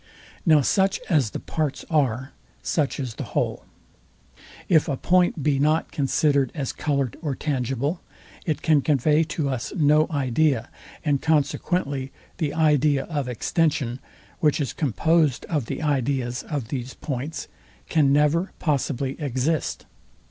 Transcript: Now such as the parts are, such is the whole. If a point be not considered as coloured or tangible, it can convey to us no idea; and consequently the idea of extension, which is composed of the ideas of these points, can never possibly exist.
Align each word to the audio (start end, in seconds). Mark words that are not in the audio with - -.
Now 0.47 0.61
such 0.61 0.99
as 1.11 1.29
the 1.29 1.39
parts 1.39 1.85
are, 1.87 2.31
such 2.63 2.99
is 2.99 3.13
the 3.13 3.23
whole. 3.37 3.65
If 4.67 4.89
a 4.89 4.97
point 4.97 5.43
be 5.43 5.59
not 5.59 5.91
considered 5.91 6.51
as 6.55 6.73
coloured 6.73 7.17
or 7.21 7.35
tangible, 7.35 8.01
it 8.43 8.63
can 8.63 8.81
convey 8.81 9.23
to 9.25 9.47
us 9.47 9.71
no 9.75 10.07
idea; 10.09 10.71
and 11.05 11.21
consequently 11.21 12.11
the 12.39 12.51
idea 12.51 13.03
of 13.03 13.27
extension, 13.29 13.99
which 14.39 14.59
is 14.59 14.73
composed 14.73 15.45
of 15.45 15.67
the 15.67 15.83
ideas 15.83 16.41
of 16.49 16.69
these 16.69 16.95
points, 16.95 17.47
can 17.87 18.11
never 18.11 18.53
possibly 18.57 19.15
exist. 19.21 19.85